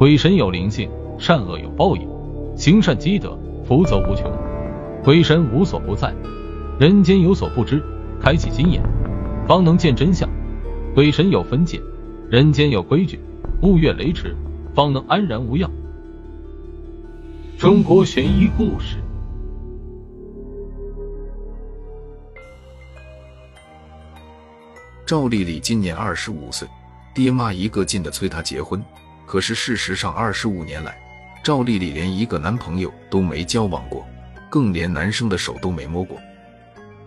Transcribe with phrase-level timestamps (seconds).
[0.00, 2.08] 鬼神有灵性，善恶有报应，
[2.56, 4.32] 行善积德，福泽无穷。
[5.04, 6.14] 鬼神无所不在，
[6.78, 7.82] 人间有所不知，
[8.18, 8.82] 开启心眼，
[9.46, 10.26] 方能见真相。
[10.94, 11.78] 鬼神有分界，
[12.30, 13.20] 人间有规矩，
[13.60, 14.34] 勿越雷池，
[14.74, 15.70] 方能安然无恙。
[17.58, 18.96] 中国悬疑故事。
[25.04, 26.66] 赵丽丽今年二十五岁，
[27.14, 28.82] 爹妈一个劲的催她结婚。
[29.30, 30.98] 可是事实上，二十五年来，
[31.40, 34.04] 赵丽丽连一个男朋友都没交往过，
[34.48, 36.18] 更连男生的手都没摸过。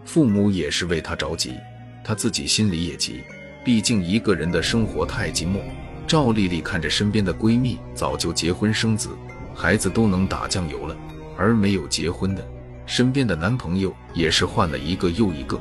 [0.05, 1.55] 父母也是为她着急，
[2.02, 3.26] 她自己心里也急。
[3.62, 5.59] 毕竟一个人的生活太寂寞。
[6.08, 9.10] 赵丽丽看着身边的闺蜜早就结婚生子，
[9.54, 10.96] 孩子都能打酱油了，
[11.38, 12.48] 而没有结婚的，
[12.85, 15.60] 身边的男朋友也是换了一个又一个。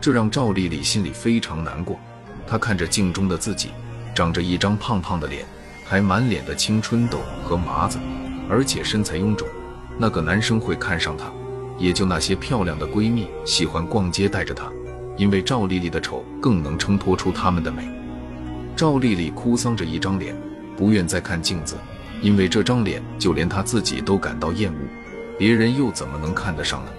[0.00, 2.00] 这让赵丽丽心里非常难过。
[2.46, 3.68] 她看着镜中的自己，
[4.14, 5.44] 长着一张胖胖的脸，
[5.84, 7.98] 还满脸的青春痘和麻子，
[8.48, 9.46] 而且身材臃肿。
[9.98, 11.30] 那个男生会看上她，
[11.78, 14.70] 也就那些漂亮的闺蜜喜欢逛街带着她，
[15.16, 17.88] 因为赵丽丽的丑更能衬托出她们的美。
[18.76, 20.34] 赵丽丽哭丧着一张脸，
[20.76, 21.76] 不愿再看镜子，
[22.22, 24.78] 因为这张脸就连她自己都感到厌恶，
[25.38, 26.90] 别人又怎么能看得上呢？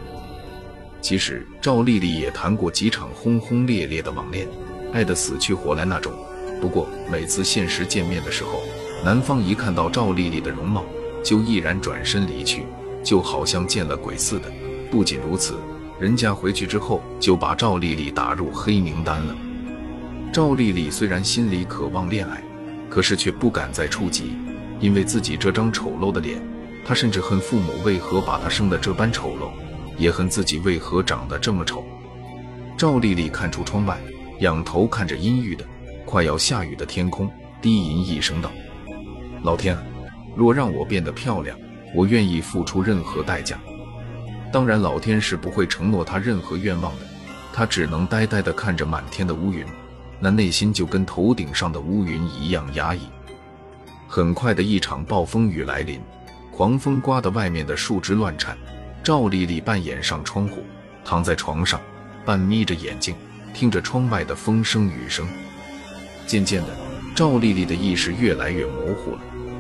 [1.02, 4.48] 其实赵丽丽也谈过几场轰轰烈烈的网恋，
[4.94, 6.14] 爱得死去活来那种。
[6.62, 8.62] 不过每次现实见面的时候，
[9.04, 10.86] 男方一看到赵丽丽的容貌，
[11.24, 12.66] 就毅然转身离去，
[13.04, 14.50] 就好像见了鬼似的。
[14.92, 15.56] 不仅如此，
[16.00, 19.36] 人家回去之后就把赵丽丽打入黑名单了。
[20.32, 22.42] 赵丽丽虽然心里渴望恋爱，
[22.90, 24.36] 可是却不敢再触及，
[24.80, 26.40] 因为自己这张丑陋的脸，
[26.86, 29.50] 她甚至恨父母为何把她生得这般丑陋。
[29.98, 31.84] 也恨自己为何长得这么丑。
[32.76, 34.00] 赵丽丽看出窗外，
[34.40, 35.64] 仰头看着阴郁的、
[36.12, 37.32] 快要下雨的天空，
[37.62, 38.52] 低吟一声道
[39.44, 39.78] ：“老天，
[40.36, 41.58] 若让我变得漂亮，
[41.96, 43.58] 我愿意付出任何代价。”
[44.52, 47.06] 当然，老天是不会承诺他任何愿望的。
[47.54, 49.66] 他只能呆呆地看着满天的乌云，
[50.20, 53.04] 那内心就跟头顶上的乌云一样压抑。
[54.06, 56.02] 很快的一场暴风雨来临，
[56.52, 58.58] 狂风刮得外面的树枝乱颤。
[59.02, 60.62] 赵丽丽半掩上窗户，
[61.06, 61.80] 躺在床上，
[62.26, 63.16] 半眯着眼睛，
[63.54, 65.26] 听着窗外的风声雨声。
[66.32, 66.70] 渐渐的，
[67.14, 69.20] 赵丽丽的意识越来越模糊了，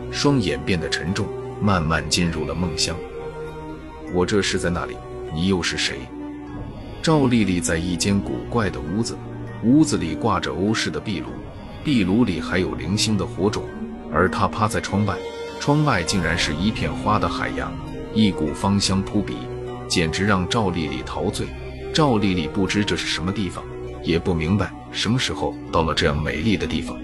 [0.09, 1.27] 双眼变得沉重，
[1.61, 2.95] 慢慢进入了梦乡。
[4.13, 4.95] 我这是在那里？
[5.33, 5.97] 你又是谁？
[7.01, 9.17] 赵丽丽在一间古怪的屋子，
[9.65, 11.27] 屋子里挂着欧式的壁炉，
[11.83, 13.65] 壁炉里还有零星的火种，
[14.09, 15.17] 而她趴在窗外，
[15.59, 17.69] 窗外竟然是一片花的海洋。
[18.13, 19.35] 一股芳香扑鼻，
[19.89, 21.47] 简直让赵丽丽陶醉。
[21.93, 23.61] 赵丽丽不知这是什么地方，
[24.03, 26.97] 也不明白什么时候到了这样美丽的地方，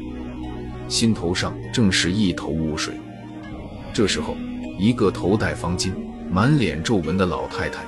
[0.87, 2.93] 心头上正是一头雾水。
[3.93, 4.35] 这时候，
[4.79, 5.93] 一个头戴方巾、
[6.31, 7.83] 满脸皱纹的老太太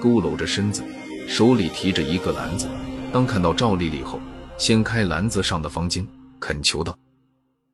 [0.00, 0.84] 佝偻着身子，
[1.26, 2.68] 手里提着一个篮子。
[3.12, 4.20] 当看到赵丽丽后，
[4.58, 6.06] 掀开篮子上的方巾，
[6.40, 6.98] 恳求道：“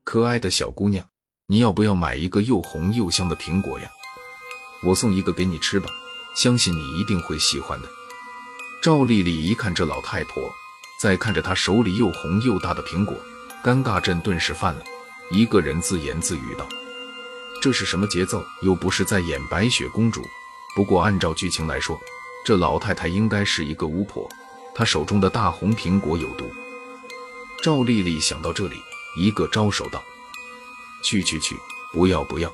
[0.05, 1.05] 可爱的小姑娘，
[1.47, 3.89] 你要不要买一个又红又香的苹果呀？”
[4.87, 5.89] 我送一个给你吃吧，
[6.37, 7.89] 相信你一定会喜欢的。
[8.83, 10.43] 赵丽丽一看这老太婆，
[11.01, 13.17] 再看着她手里又红又大的苹果，
[13.65, 14.83] 尴尬症顿时犯了。
[15.31, 16.69] 一个人自言自语道
[17.63, 18.45] ：“这是什么节奏？
[18.61, 20.23] 又不是在演白雪公主。”
[20.77, 21.99] 不过按照剧情来说，
[22.45, 24.29] 这老太太应该是一个巫婆，
[24.75, 26.45] 她手中的大红苹果有毒。
[27.63, 28.77] 赵丽丽想到这里，
[29.17, 30.05] 一个招手道
[31.03, 31.57] ：“去去去，
[31.95, 32.53] 不要不要。”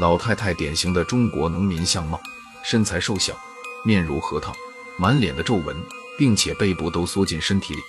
[0.00, 2.20] 老太太典型的中国农民相貌，
[2.64, 3.38] 身材瘦小，
[3.84, 4.52] 面如核桃，
[4.96, 5.76] 满脸的皱纹，
[6.18, 7.80] 并且背部都缩进身体里。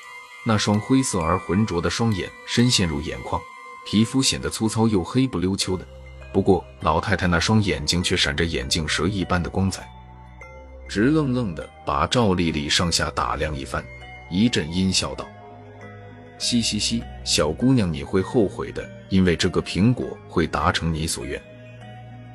[0.45, 3.41] 那双灰色而浑浊的双眼深陷入眼眶，
[3.85, 5.85] 皮肤显得粗糙又黑不溜秋的。
[6.33, 9.89] 不过老太太那双眼睛却闪着眼镜蛇一般的光彩，
[10.87, 13.83] 直愣愣的把赵丽丽上下打量一番，
[14.29, 15.27] 一阵阴笑道
[16.37, 21.41] ：“嘻嘻嘻，小姑娘你会后悔的，因为这个苹果会达成你所愿。”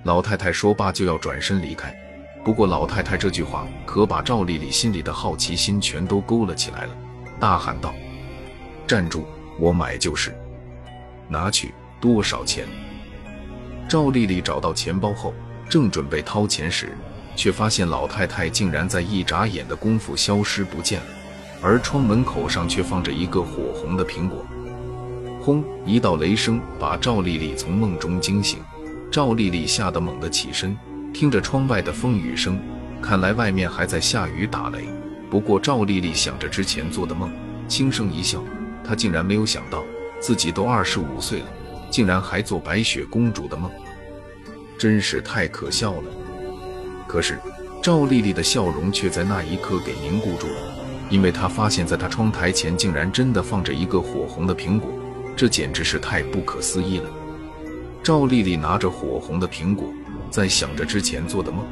[0.04, 1.96] 老太太说罢就要转身离开，
[2.44, 6.96] 不过老太太这句话可把赵丽丽心里的好奇心全都勾了起来了，
[7.38, 7.94] 大喊道
[8.86, 9.24] ：“站住！
[9.58, 10.34] 我买就是，
[11.28, 12.66] 拿去多少钱？”
[13.88, 15.32] 赵丽丽找到钱包后，
[15.68, 16.96] 正准备掏钱时，
[17.36, 21.06] 却发现老太太竟然在一眨眼的功夫消失不见了，
[21.62, 24.44] 而窗门口上却放着一个火红的苹果。
[25.40, 25.62] 轰！
[25.84, 28.58] 一道雷声把赵丽丽从梦中惊醒。
[29.10, 30.76] 赵丽丽吓得猛地起身，
[31.12, 32.58] 听着窗外的风雨声，
[33.00, 34.88] 看来外面还在下雨打雷。
[35.30, 37.30] 不过赵丽丽想着之前做的梦，
[37.68, 38.42] 轻声一笑。
[38.84, 39.84] 她竟然没有想到，
[40.20, 41.46] 自己都二十五岁了，
[41.90, 43.70] 竟然还做白雪公主的梦，
[44.78, 46.10] 真是太可笑了。
[47.06, 47.38] 可是
[47.82, 50.74] 赵丽丽的笑容却在那一刻给凝固住了，
[51.10, 54.90] 因为她发现，在她窗台前竟然真的放着一个火红的苹果，
[55.36, 57.08] 这简直是太不可思议了。
[58.02, 59.92] 赵丽丽拿着火红的苹果，
[60.32, 61.62] 在想着之前做的梦。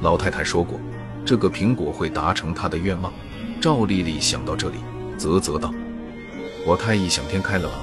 [0.00, 0.78] 老太太说过，
[1.24, 3.12] 这个苹果会达成她的愿望。
[3.60, 4.78] 赵丽丽想到这里，
[5.16, 5.72] 啧啧道
[6.66, 7.74] ：“我太异想天开了吧？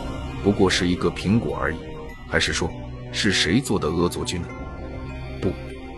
[0.44, 1.78] 不过是一个苹果而已，
[2.28, 2.70] 还是说
[3.14, 4.48] 是谁做的恶作剧呢？
[5.42, 5.54] 不，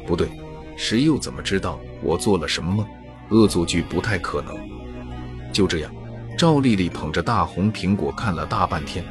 [0.06, 0.30] 不对，
[0.78, 2.88] 谁又怎么知道我做了什么梦？
[3.30, 4.56] 恶作剧不太可能。”
[5.52, 5.92] 就这样，
[6.38, 9.04] 赵丽丽捧着大红苹果看了大半天，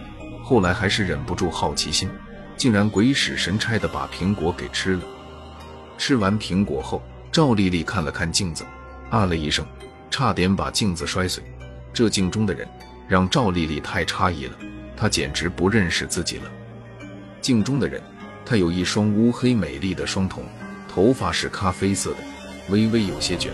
[0.44, 2.08] 后来还是忍不住好奇心，
[2.56, 5.02] 竟然鬼使神差的把苹果给吃了。
[5.98, 8.64] 吃完苹果后，赵丽丽看了看镜子，
[9.10, 9.64] 啊了一声。
[10.08, 11.42] 差点把镜子摔碎，
[11.92, 12.66] 这镜中的人
[13.08, 14.56] 让赵丽丽太诧异了，
[14.96, 16.44] 她简直不认识自己了。
[17.40, 18.00] 镜中的人，
[18.44, 20.44] 她有一双乌黑美丽的双瞳，
[20.88, 22.18] 头发是咖啡色的，
[22.70, 23.52] 微微有些卷，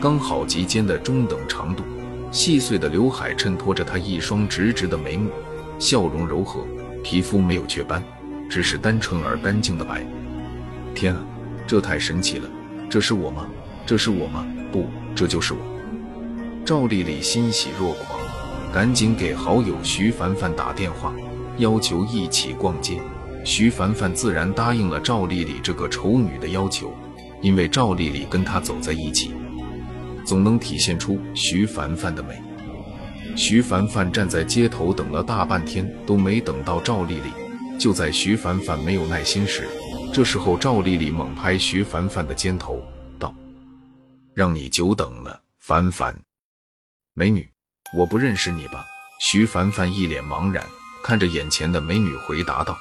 [0.00, 1.82] 刚好及肩的中等长度，
[2.30, 5.30] 细碎的刘海衬托着她一双直直的眉目，
[5.78, 6.64] 笑容柔和，
[7.02, 8.00] 皮肤没有雀斑，
[8.48, 10.06] 只是单纯而干净的白。
[10.94, 11.24] 天啊，
[11.66, 12.48] 这太神奇了！
[12.90, 13.48] 这是我吗？
[13.86, 14.46] 这是我吗？
[14.70, 15.60] 不，这就是我。
[16.64, 18.20] 赵丽丽欣喜若狂，
[18.72, 21.12] 赶紧给好友徐凡凡打电话，
[21.58, 23.00] 要求一起逛街。
[23.44, 26.94] 徐凡凡自然答应了赵丽丽这个丑女的要求，
[27.42, 29.32] 因为赵丽丽跟他走在一起，
[30.24, 32.42] 总能体现出徐凡凡的美。
[33.36, 37.30] 徐凡凡站在街头等了大半天，都没等到赵丽丽。
[37.78, 39.68] 就在徐凡凡没有耐心时，
[40.14, 42.80] 这时候赵丽丽猛拍徐凡凡的肩头，
[43.18, 43.34] 道
[44.32, 46.16] ：“让你久等了，凡凡。”
[47.14, 47.50] 美女，
[47.98, 48.86] 我不认识你吧？
[49.20, 50.64] 徐凡凡一脸茫然，
[51.02, 52.78] 看着眼前的美女回答道：“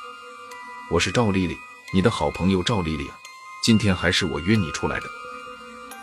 [0.91, 1.57] 我是赵丽丽，
[1.91, 3.17] 你的好朋友赵丽丽啊，
[3.63, 5.07] 今天还是我约你出来的。”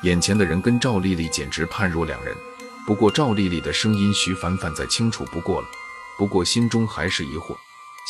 [0.02, 2.36] 眼前的人跟赵丽丽简直判若两人。
[2.84, 5.68] 不过赵丽丽的声音，徐凡凡再清楚不过了。
[6.18, 7.56] 不过心中还是疑惑，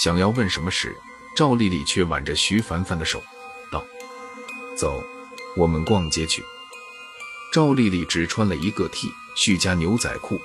[0.03, 0.97] 想要问什么时，
[1.37, 3.23] 赵丽丽却挽着徐凡凡的手，
[3.71, 3.85] 道
[4.77, 5.03] ：“走，
[5.57, 6.45] 我们逛街去。”
[7.53, 9.11] 赵丽丽只穿了一个 T。
[9.37, 10.39] 续加牛仔裤，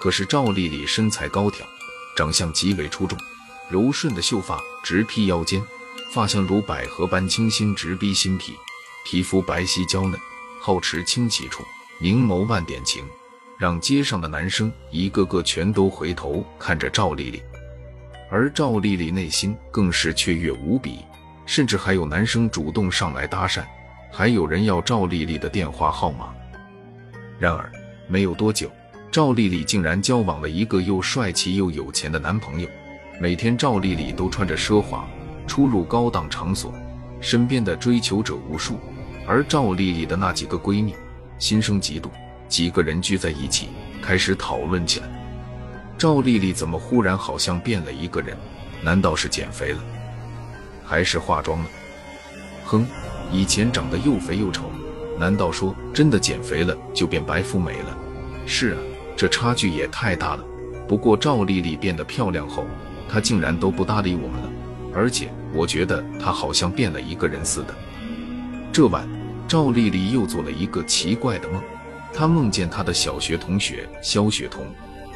[0.00, 1.64] 可是赵丽丽身材高挑，
[2.16, 3.16] 长相极为出众，
[3.70, 5.62] 柔顺的秀发直披腰间，
[6.12, 8.54] 发香如百合般清新直逼心脾，
[9.06, 10.20] 皮肤白皙娇嫩，
[10.60, 11.64] 皓齿清奇处，
[11.98, 13.06] 明眸万点情，
[13.56, 17.40] 让街上的男生一个个全都回头看着赵丽丽，
[18.32, 21.00] 而赵丽丽内心更是雀跃无比，
[21.44, 23.62] 甚至还有男生主动上来搭讪，
[24.10, 26.34] 还有人要赵丽丽的电话号码。
[27.38, 27.70] 然而。
[28.08, 28.70] 没有多久，
[29.10, 32.68] 赵丽丽竟然交往了一个又帅气又有钱的男朋友。
[33.18, 35.08] 每天，赵丽丽都穿着奢华，
[35.46, 36.74] 出入高档场所，
[37.22, 38.78] 身边的追求者无数。
[39.26, 40.94] 而赵丽丽的那几个闺蜜
[41.38, 42.10] 心生嫉妒，
[42.48, 43.68] 几个人聚在一起，
[44.02, 45.06] 开始讨论起来：
[46.02, 48.36] 赵丽丽怎么忽然好像变了一个人？
[48.82, 49.78] 难道是减肥了，
[50.84, 51.66] 还是化妆了？
[52.64, 52.84] 哼，
[53.30, 54.64] 以前长得又肥又丑，
[55.16, 57.96] 难道说真的减肥了就变白富美了？
[58.46, 58.78] 是啊，
[59.16, 60.44] 这差距也太大了。
[60.88, 62.66] 不过赵丽丽变得漂亮后，
[63.08, 64.50] 她竟然都不搭理我们了。
[64.92, 67.72] 而且我觉得她好像变了一个人似的。
[68.72, 69.08] 这晚，
[69.46, 71.62] 赵丽丽又做了一个奇怪的梦。
[72.12, 74.66] 她梦见她的小学同学肖雪彤，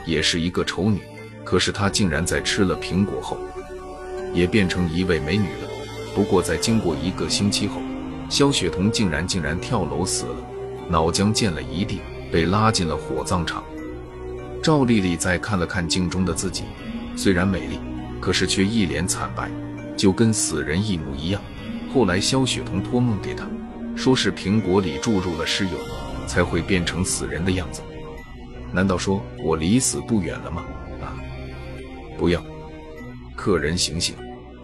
[0.06, 1.02] 也是一个丑女，
[1.44, 3.36] 可是她竟然在吃了苹果后，
[4.32, 5.68] 也变成一位美女了。
[6.14, 7.82] 不过在经过一个星期后，
[8.30, 10.36] 肖雪彤竟然竟然跳楼死了，
[10.88, 12.00] 脑浆溅了一地。
[12.28, 13.62] 被拉进了火葬场。
[14.60, 16.64] 赵丽丽再看了看镜中的自己，
[17.14, 17.78] 虽然美丽，
[18.20, 19.48] 可是却一脸惨白，
[19.96, 21.40] 就跟死人一模一样。
[21.94, 23.46] 后来萧雪彤托梦给她，
[23.94, 25.78] 说是苹果里注入了尸油，
[26.26, 27.80] 才会变成死人的样子。
[28.76, 30.62] 难道说我离死不远了吗？
[31.00, 31.16] 啊！
[32.18, 32.44] 不要！
[33.34, 34.14] 客人醒醒，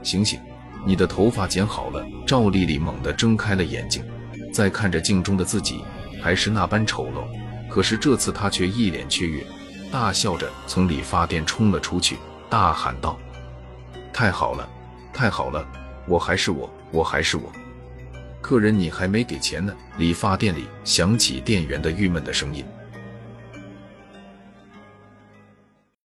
[0.03, 0.39] 醒醒！
[0.85, 2.07] 你的头发剪好了。
[2.27, 4.05] 赵丽丽猛地睁开了眼睛，
[4.53, 5.83] 再看着镜中的自己，
[6.23, 7.25] 还是那般丑陋。
[7.71, 9.47] 可是这次他却一脸雀跃，
[9.91, 12.19] 大笑着从理发店冲了出去，
[12.51, 13.19] 大喊道
[14.13, 14.69] ：“太好了，
[15.11, 15.67] 太好了，
[16.07, 17.51] 我还是我，我还是我！”
[18.43, 19.75] 客人，你还没给钱呢。
[19.97, 22.63] 理发店里响起店员的郁闷的声音。